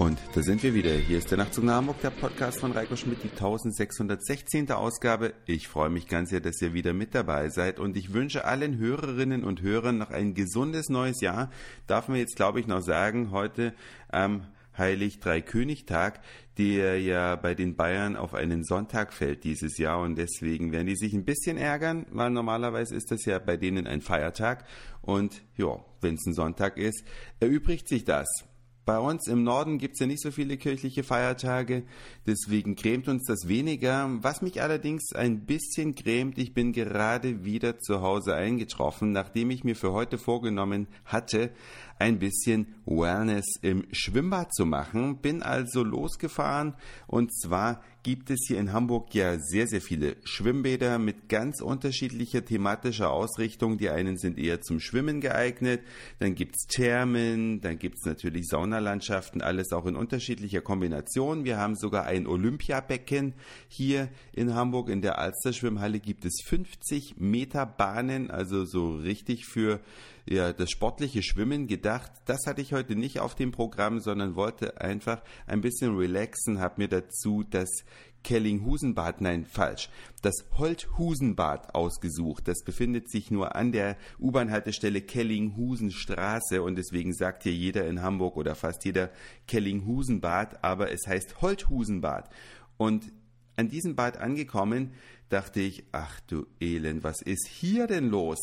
Da 0.00 0.42
sind 0.42 0.62
wir 0.62 0.72
wieder. 0.72 0.92
Hier 0.92 1.18
ist 1.18 1.30
der 1.30 1.36
Nachtzug 1.36 1.64
nach 1.64 1.74
Hamburg, 1.74 2.00
der 2.00 2.08
Podcast 2.08 2.60
von 2.60 2.72
Reiko 2.72 2.96
Schmidt, 2.96 3.22
die 3.22 3.28
1616. 3.28 4.70
Ausgabe. 4.70 5.34
Ich 5.44 5.68
freue 5.68 5.90
mich 5.90 6.08
ganz 6.08 6.30
sehr, 6.30 6.40
dass 6.40 6.62
ihr 6.62 6.72
wieder 6.72 6.94
mit 6.94 7.14
dabei 7.14 7.50
seid 7.50 7.78
und 7.78 7.98
ich 7.98 8.14
wünsche 8.14 8.46
allen 8.46 8.78
Hörerinnen 8.78 9.44
und 9.44 9.60
Hörern 9.60 9.98
noch 9.98 10.10
ein 10.10 10.32
gesundes 10.32 10.88
neues 10.88 11.20
Jahr. 11.20 11.50
Darf 11.86 12.08
man 12.08 12.16
jetzt, 12.16 12.36
glaube 12.36 12.60
ich, 12.60 12.66
noch 12.66 12.80
sagen, 12.80 13.30
heute 13.30 13.74
am 14.08 14.46
Heilig 14.78 15.20
Dreikönigtag, 15.20 16.20
der 16.56 16.98
ja 16.98 17.36
bei 17.36 17.54
den 17.54 17.76
Bayern 17.76 18.16
auf 18.16 18.32
einen 18.32 18.64
Sonntag 18.64 19.12
fällt 19.12 19.44
dieses 19.44 19.76
Jahr 19.76 20.00
und 20.00 20.16
deswegen 20.16 20.72
werden 20.72 20.86
die 20.86 20.96
sich 20.96 21.12
ein 21.12 21.26
bisschen 21.26 21.58
ärgern, 21.58 22.06
weil 22.10 22.30
normalerweise 22.30 22.94
ist 22.94 23.10
das 23.10 23.26
ja 23.26 23.38
bei 23.38 23.58
denen 23.58 23.86
ein 23.86 24.00
Feiertag 24.00 24.64
und 25.02 25.42
ja, 25.58 25.84
wenn 26.00 26.14
es 26.14 26.24
ein 26.24 26.32
Sonntag 26.32 26.78
ist, 26.78 27.04
erübrigt 27.40 27.86
sich 27.86 28.06
das. 28.06 28.49
Bei 28.90 28.98
uns 28.98 29.28
im 29.28 29.44
Norden 29.44 29.78
gibt 29.78 29.94
es 29.94 30.00
ja 30.00 30.08
nicht 30.08 30.20
so 30.20 30.32
viele 30.32 30.56
kirchliche 30.56 31.04
Feiertage, 31.04 31.84
deswegen 32.26 32.74
grämt 32.74 33.06
uns 33.06 33.22
das 33.24 33.46
weniger. 33.46 34.10
Was 34.20 34.42
mich 34.42 34.62
allerdings 34.62 35.12
ein 35.14 35.46
bisschen 35.46 35.94
grämt, 35.94 36.38
ich 36.38 36.54
bin 36.54 36.72
gerade 36.72 37.44
wieder 37.44 37.78
zu 37.78 38.00
Hause 38.00 38.34
eingetroffen, 38.34 39.12
nachdem 39.12 39.52
ich 39.52 39.62
mir 39.62 39.76
für 39.76 39.92
heute 39.92 40.18
vorgenommen 40.18 40.88
hatte, 41.04 41.52
ein 42.00 42.18
bisschen 42.18 42.74
Wellness 42.84 43.46
im 43.62 43.86
Schwimmbad 43.92 44.52
zu 44.52 44.66
machen. 44.66 45.18
Bin 45.18 45.44
also 45.44 45.84
losgefahren 45.84 46.74
und 47.06 47.32
zwar 47.32 47.84
gibt 48.02 48.30
es 48.30 48.38
hier 48.46 48.58
in 48.58 48.72
Hamburg 48.72 49.14
ja 49.14 49.38
sehr, 49.38 49.66
sehr 49.66 49.80
viele 49.80 50.16
Schwimmbäder 50.24 50.98
mit 50.98 51.28
ganz 51.28 51.60
unterschiedlicher 51.60 52.44
thematischer 52.44 53.10
Ausrichtung. 53.10 53.78
Die 53.78 53.90
einen 53.90 54.16
sind 54.16 54.38
eher 54.38 54.60
zum 54.62 54.80
Schwimmen 54.80 55.20
geeignet, 55.20 55.82
dann 56.18 56.34
gibt's 56.34 56.66
Thermen, 56.66 57.60
dann 57.60 57.78
gibt's 57.78 58.04
natürlich 58.06 58.48
Saunalandschaften, 58.48 59.42
alles 59.42 59.72
auch 59.72 59.86
in 59.86 59.96
unterschiedlicher 59.96 60.62
Kombination. 60.62 61.44
Wir 61.44 61.58
haben 61.58 61.76
sogar 61.76 62.06
ein 62.06 62.26
Olympiabecken 62.26 63.34
hier 63.68 64.08
in 64.32 64.54
Hamburg. 64.54 64.88
In 64.88 65.02
der 65.02 65.18
Alster 65.18 65.52
Schwimmhalle 65.52 66.00
gibt 66.00 66.24
es 66.24 66.40
50 66.44 67.16
Meter 67.18 67.66
Bahnen, 67.66 68.30
also 68.30 68.64
so 68.64 68.96
richtig 68.96 69.44
für 69.46 69.80
ja, 70.26 70.52
das 70.52 70.70
sportliche 70.70 71.22
Schwimmen 71.22 71.66
gedacht. 71.66 72.10
Das 72.24 72.46
hatte 72.46 72.62
ich 72.62 72.72
heute 72.72 72.94
nicht 72.94 73.20
auf 73.20 73.34
dem 73.34 73.52
Programm, 73.52 74.00
sondern 74.00 74.36
wollte 74.36 74.80
einfach 74.80 75.22
ein 75.46 75.60
bisschen 75.60 75.96
relaxen, 75.96 76.60
habe 76.60 76.74
mir 76.82 76.88
dazu 76.88 77.42
das 77.42 77.68
Kellinghusenbad, 78.22 79.20
nein, 79.20 79.44
falsch, 79.44 79.88
das 80.22 80.44
Holthusenbad 80.58 81.74
ausgesucht. 81.74 82.48
Das 82.48 82.62
befindet 82.64 83.10
sich 83.10 83.30
nur 83.30 83.56
an 83.56 83.72
der 83.72 83.96
U-Bahn-Haltestelle 84.18 85.00
Kellinghusenstraße 85.00 86.62
und 86.62 86.76
deswegen 86.76 87.14
sagt 87.14 87.44
hier 87.44 87.54
jeder 87.54 87.86
in 87.86 88.02
Hamburg 88.02 88.36
oder 88.36 88.54
fast 88.54 88.84
jeder 88.84 89.10
Kellinghusenbad, 89.46 90.62
aber 90.62 90.92
es 90.92 91.06
heißt 91.06 91.40
Holthusenbad. 91.40 92.30
Und 92.76 93.12
an 93.56 93.68
diesem 93.68 93.94
Bad 93.96 94.18
angekommen, 94.18 94.92
dachte 95.28 95.60
ich, 95.60 95.84
ach 95.92 96.20
du 96.20 96.46
Elend, 96.60 97.04
was 97.04 97.22
ist 97.22 97.46
hier 97.46 97.86
denn 97.86 98.08
los? 98.08 98.38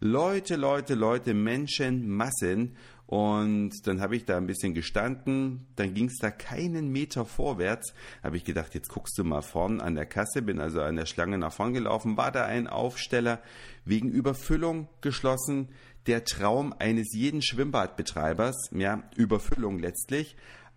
Leute, 0.00 0.56
Leute, 0.56 0.94
Leute, 0.94 1.32
Menschen, 1.32 2.08
Massen. 2.08 2.76
Und 3.06 3.86
dann 3.86 4.00
habe 4.00 4.16
ich 4.16 4.24
da 4.24 4.36
ein 4.36 4.48
bisschen 4.48 4.74
gestanden, 4.74 5.66
dann 5.76 5.94
ging 5.94 6.06
es 6.06 6.18
da 6.18 6.30
keinen 6.30 6.90
Meter 6.90 7.24
vorwärts. 7.24 7.94
Habe 8.22 8.36
ich 8.36 8.44
gedacht, 8.44 8.74
jetzt 8.74 8.88
guckst 8.88 9.16
du 9.16 9.22
mal 9.22 9.42
vorn 9.42 9.80
an 9.80 9.94
der 9.94 10.06
Kasse, 10.06 10.42
bin 10.42 10.58
also 10.58 10.82
an 10.82 10.96
der 10.96 11.06
Schlange 11.06 11.38
nach 11.38 11.52
vorn 11.52 11.72
gelaufen, 11.72 12.16
war 12.16 12.32
da 12.32 12.44
ein 12.44 12.66
Aufsteller 12.66 13.40
wegen 13.84 14.10
Überfüllung 14.10 14.88
geschlossen. 15.02 15.68
Der 16.08 16.24
Traum 16.24 16.74
eines 16.78 17.14
jeden 17.14 17.42
Schwimmbadbetreibers, 17.42 18.70
ja, 18.72 19.04
Überfüllung 19.16 19.78
letztlich. 19.78 20.36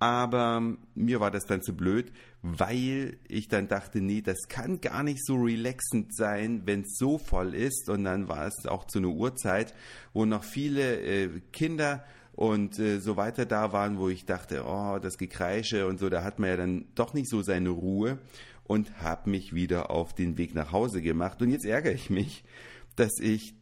Aber 0.00 0.76
mir 0.94 1.20
war 1.20 1.30
das 1.30 1.44
dann 1.44 1.62
zu 1.62 1.76
blöd, 1.76 2.10
weil 2.40 3.18
ich 3.28 3.48
dann 3.48 3.68
dachte, 3.68 4.00
nee, 4.00 4.22
das 4.22 4.48
kann 4.48 4.80
gar 4.80 5.02
nicht 5.02 5.24
so 5.24 5.36
relaxend 5.36 6.16
sein, 6.16 6.62
wenn 6.64 6.80
es 6.80 6.96
so 6.96 7.18
voll 7.18 7.54
ist. 7.54 7.90
Und 7.90 8.04
dann 8.04 8.26
war 8.26 8.46
es 8.46 8.66
auch 8.66 8.86
zu 8.86 8.98
einer 8.98 9.08
Uhrzeit, 9.08 9.74
wo 10.14 10.24
noch 10.24 10.42
viele 10.42 11.00
äh, 11.02 11.28
Kinder 11.52 12.02
und 12.32 12.78
äh, 12.78 12.98
so 12.98 13.18
weiter 13.18 13.44
da 13.44 13.72
waren, 13.72 13.98
wo 13.98 14.08
ich 14.08 14.24
dachte, 14.24 14.64
oh, 14.66 14.98
das 14.98 15.18
Gekreische 15.18 15.86
und 15.86 15.98
so, 15.98 16.08
da 16.08 16.24
hat 16.24 16.38
man 16.38 16.48
ja 16.48 16.56
dann 16.56 16.86
doch 16.94 17.12
nicht 17.12 17.28
so 17.28 17.42
seine 17.42 17.68
Ruhe 17.68 18.18
und 18.64 19.02
habe 19.02 19.28
mich 19.28 19.52
wieder 19.54 19.90
auf 19.90 20.14
den 20.14 20.38
Weg 20.38 20.54
nach 20.54 20.72
Hause 20.72 21.02
gemacht. 21.02 21.42
Und 21.42 21.50
jetzt 21.50 21.66
ärgere 21.66 21.92
ich 21.92 22.08
mich, 22.08 22.42
dass 22.96 23.20
ich 23.20 23.54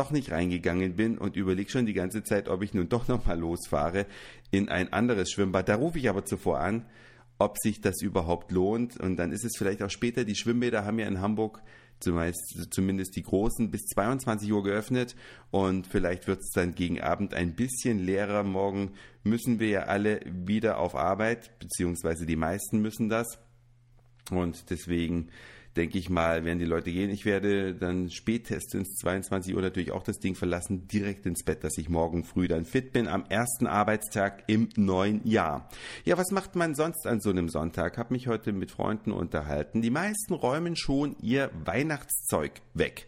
doch 0.00 0.10
nicht 0.10 0.30
reingegangen 0.30 0.96
bin 0.96 1.18
und 1.18 1.36
überlege 1.36 1.70
schon 1.70 1.84
die 1.84 1.92
ganze 1.92 2.22
Zeit, 2.24 2.48
ob 2.48 2.62
ich 2.62 2.72
nun 2.72 2.88
doch 2.88 3.06
nochmal 3.06 3.38
losfahre 3.38 4.06
in 4.50 4.70
ein 4.70 4.94
anderes 4.94 5.30
Schwimmbad. 5.30 5.68
Da 5.68 5.74
rufe 5.74 5.98
ich 5.98 6.08
aber 6.08 6.24
zuvor 6.24 6.60
an, 6.60 6.86
ob 7.38 7.58
sich 7.58 7.82
das 7.82 8.00
überhaupt 8.00 8.50
lohnt. 8.50 8.98
Und 8.98 9.16
dann 9.16 9.30
ist 9.30 9.44
es 9.44 9.58
vielleicht 9.58 9.82
auch 9.82 9.90
später. 9.90 10.24
Die 10.24 10.36
Schwimmbäder 10.36 10.86
haben 10.86 10.98
ja 10.98 11.06
in 11.06 11.20
Hamburg 11.20 11.62
zumeist, 12.00 12.66
zumindest 12.70 13.14
die 13.14 13.22
großen 13.22 13.70
bis 13.70 13.82
22 13.88 14.50
Uhr 14.50 14.62
geöffnet 14.62 15.14
und 15.50 15.86
vielleicht 15.86 16.28
wird 16.28 16.40
es 16.40 16.48
dann 16.54 16.74
gegen 16.74 16.98
Abend 17.02 17.34
ein 17.34 17.54
bisschen 17.54 17.98
leerer. 17.98 18.42
Morgen 18.42 18.92
müssen 19.22 19.60
wir 19.60 19.68
ja 19.68 19.82
alle 19.82 20.20
wieder 20.24 20.78
auf 20.78 20.94
Arbeit, 20.94 21.58
beziehungsweise 21.58 22.24
die 22.24 22.36
meisten 22.36 22.80
müssen 22.80 23.10
das. 23.10 23.38
Und 24.30 24.70
deswegen 24.70 25.28
denke 25.76 25.98
ich 25.98 26.10
mal, 26.10 26.44
werden 26.44 26.58
die 26.58 26.64
Leute 26.64 26.90
gehen. 26.90 27.10
Ich 27.10 27.24
werde 27.24 27.74
dann 27.74 28.10
spätestens 28.10 28.96
22 28.96 29.54
Uhr 29.54 29.62
natürlich 29.62 29.92
auch 29.92 30.02
das 30.02 30.18
Ding 30.18 30.34
verlassen, 30.34 30.88
direkt 30.88 31.26
ins 31.26 31.44
Bett, 31.44 31.62
dass 31.62 31.78
ich 31.78 31.88
morgen 31.88 32.24
früh 32.24 32.48
dann 32.48 32.64
fit 32.64 32.92
bin, 32.92 33.08
am 33.08 33.24
ersten 33.28 33.66
Arbeitstag 33.66 34.44
im 34.46 34.68
neuen 34.76 35.26
Jahr. 35.26 35.68
Ja, 36.04 36.18
was 36.18 36.30
macht 36.32 36.56
man 36.56 36.74
sonst 36.74 37.06
an 37.06 37.20
so 37.20 37.30
einem 37.30 37.48
Sonntag? 37.48 37.98
Hab 37.98 38.10
mich 38.10 38.26
heute 38.26 38.52
mit 38.52 38.70
Freunden 38.70 39.12
unterhalten. 39.12 39.82
Die 39.82 39.90
meisten 39.90 40.34
räumen 40.34 40.76
schon 40.76 41.16
ihr 41.20 41.50
Weihnachtszeug 41.64 42.60
weg. 42.74 43.06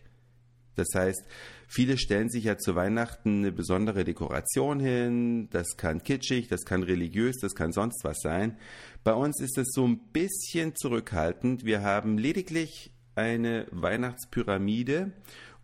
Das 0.75 0.88
heißt, 0.94 1.25
viele 1.69 1.99
stellen 1.99 2.31
sich 2.31 2.44
ja 2.44 2.56
zu 2.56 2.75
Weihnachten 2.75 3.38
eine 3.38 3.53
besondere 3.53 4.05
Dekoration 4.05 4.81
hin. 4.81 5.49
Das 5.50 5.77
kann 5.77 6.03
kitschig, 6.03 6.49
das 6.49 6.65
kann 6.65 6.83
religiös, 6.83 7.37
das 7.41 7.55
kann 7.55 7.72
sonst 7.72 8.05
was 8.05 8.21
sein. 8.21 8.56
Bei 9.05 9.15
uns 9.15 9.41
ist 9.41 9.59
es 9.59 9.72
so 9.72 9.87
ein 9.87 9.99
bisschen 10.12 10.75
zurückhaltend. 10.75 11.65
Wir 11.65 11.83
haben 11.83 12.19
lediglich 12.19 12.93
eine 13.15 13.66
Weihnachtspyramide 13.71 15.12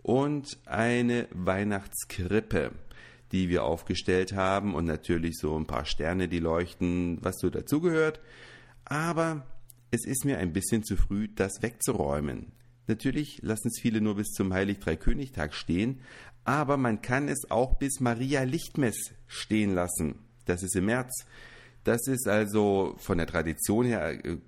und 0.02 0.58
eine 0.66 1.28
Weihnachtskrippe, 1.32 2.72
die 3.32 3.48
wir 3.48 3.64
aufgestellt 3.64 4.32
haben 4.32 4.74
und 4.74 4.84
natürlich 4.84 5.36
so 5.38 5.58
ein 5.58 5.66
paar 5.66 5.84
Sterne, 5.84 6.28
die 6.28 6.40
leuchten, 6.40 7.18
was 7.22 7.38
so 7.38 7.50
dazugehört. 7.50 8.20
Aber 8.84 9.46
es 9.90 10.06
ist 10.06 10.24
mir 10.24 10.38
ein 10.38 10.52
bisschen 10.52 10.84
zu 10.84 10.96
früh, 10.96 11.28
das 11.28 11.62
wegzuräumen. 11.62 12.52
Natürlich 12.88 13.40
lassen 13.42 13.68
es 13.68 13.78
viele 13.80 14.00
nur 14.00 14.16
bis 14.16 14.32
zum 14.32 14.52
Heilig 14.52 14.80
Dreikönigtag 14.80 15.54
stehen, 15.54 16.00
aber 16.44 16.76
man 16.76 17.02
kann 17.02 17.28
es 17.28 17.50
auch 17.50 17.78
bis 17.78 18.00
Maria 18.00 18.42
Lichtmess 18.42 19.12
stehen 19.26 19.74
lassen. 19.74 20.16
Das 20.46 20.62
ist 20.62 20.74
im 20.74 20.86
März. 20.86 21.26
Das 21.84 22.06
ist 22.06 22.26
also 22.26 22.94
von 22.98 23.18
der 23.18 23.26
Tradition 23.26 23.86
her 23.86 24.24
äh, 24.24 24.38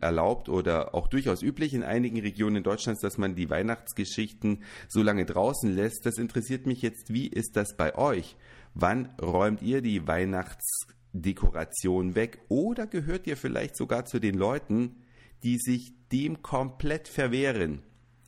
erlaubt 0.00 0.48
oder 0.48 0.94
auch 0.94 1.08
durchaus 1.08 1.42
üblich 1.42 1.74
in 1.74 1.82
einigen 1.82 2.20
Regionen 2.20 2.62
Deutschlands, 2.62 3.00
dass 3.00 3.18
man 3.18 3.34
die 3.34 3.50
Weihnachtsgeschichten 3.50 4.62
so 4.88 5.02
lange 5.02 5.26
draußen 5.26 5.74
lässt. 5.74 6.06
Das 6.06 6.18
interessiert 6.18 6.66
mich 6.66 6.82
jetzt, 6.82 7.12
wie 7.12 7.26
ist 7.26 7.56
das 7.56 7.76
bei 7.76 7.96
euch? 7.96 8.36
Wann 8.74 9.08
räumt 9.20 9.62
ihr 9.62 9.82
die 9.82 10.06
Weihnachtsdekoration 10.06 12.14
weg? 12.14 12.40
Oder 12.48 12.86
gehört 12.86 13.26
ihr 13.26 13.36
vielleicht 13.36 13.76
sogar 13.76 14.04
zu 14.04 14.18
den 14.18 14.36
Leuten, 14.36 15.02
die 15.42 15.58
sich 15.58 15.92
dem 16.12 16.42
komplett 16.42 17.08
verwehren. 17.08 17.82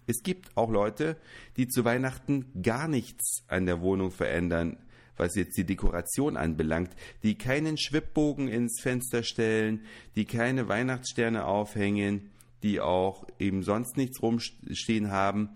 Es 0.06 0.22
gibt 0.22 0.56
auch 0.56 0.70
Leute, 0.70 1.16
die 1.56 1.68
zu 1.68 1.84
Weihnachten 1.84 2.46
gar 2.62 2.88
nichts 2.88 3.44
an 3.48 3.66
der 3.66 3.80
Wohnung 3.80 4.10
verändern, 4.10 4.76
was 5.16 5.34
jetzt 5.36 5.56
die 5.56 5.64
Dekoration 5.64 6.36
anbelangt, 6.36 6.90
die 7.22 7.36
keinen 7.36 7.78
Schwibbogen 7.78 8.48
ins 8.48 8.80
Fenster 8.80 9.22
stellen, 9.22 9.82
die 10.16 10.24
keine 10.24 10.68
Weihnachtssterne 10.68 11.44
aufhängen, 11.44 12.30
die 12.62 12.80
auch 12.80 13.26
eben 13.38 13.62
sonst 13.62 13.96
nichts 13.96 14.22
rumstehen 14.22 15.10
haben, 15.10 15.50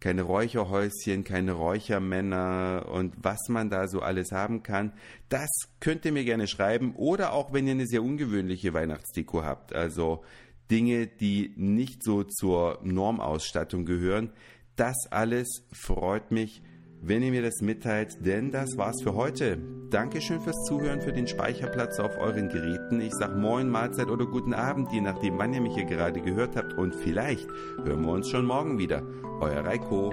keine 0.00 0.22
Räucherhäuschen, 0.22 1.24
keine 1.24 1.52
Räuchermänner 1.52 2.86
und 2.90 3.14
was 3.22 3.48
man 3.48 3.70
da 3.70 3.88
so 3.88 4.00
alles 4.00 4.32
haben 4.32 4.62
kann. 4.62 4.92
Das 5.28 5.48
könnt 5.80 6.04
ihr 6.04 6.12
mir 6.12 6.24
gerne 6.24 6.46
schreiben 6.46 6.94
oder 6.94 7.32
auch 7.32 7.52
wenn 7.52 7.66
ihr 7.66 7.72
eine 7.72 7.86
sehr 7.86 8.02
ungewöhnliche 8.02 8.74
Weihnachtsdeko 8.74 9.44
habt. 9.44 9.72
Also 9.72 10.22
Dinge, 10.70 11.06
die 11.06 11.52
nicht 11.56 12.02
so 12.02 12.24
zur 12.24 12.78
Normausstattung 12.82 13.84
gehören. 13.84 14.32
Das 14.76 14.96
alles 15.10 15.62
freut 15.72 16.30
mich, 16.30 16.62
wenn 17.00 17.22
ihr 17.22 17.30
mir 17.30 17.42
das 17.42 17.60
mitteilt, 17.60 18.24
denn 18.24 18.50
das 18.50 18.76
war's 18.76 19.02
für 19.02 19.14
heute. 19.14 19.58
Dankeschön 19.90 20.40
fürs 20.40 20.64
Zuhören, 20.64 21.02
für 21.02 21.12
den 21.12 21.26
Speicherplatz 21.26 22.00
auf 22.00 22.16
euren 22.18 22.48
Geräten. 22.48 23.00
Ich 23.00 23.12
sag 23.12 23.36
Moin, 23.36 23.68
Mahlzeit 23.68 24.08
oder 24.08 24.26
guten 24.26 24.54
Abend, 24.54 24.90
je 24.90 25.02
nachdem, 25.02 25.38
wann 25.38 25.52
ihr 25.52 25.60
mich 25.60 25.74
hier 25.74 25.84
gerade 25.84 26.20
gehört 26.20 26.56
habt 26.56 26.72
und 26.72 26.94
vielleicht 26.94 27.48
hören 27.84 28.04
wir 28.04 28.12
uns 28.12 28.30
schon 28.30 28.46
morgen 28.46 28.78
wieder. 28.78 29.02
Euer 29.40 29.64
Reiko. 29.64 30.12